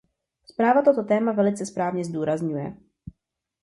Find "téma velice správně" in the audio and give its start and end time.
1.03-2.05